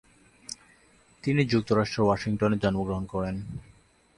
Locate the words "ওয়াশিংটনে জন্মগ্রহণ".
2.05-3.03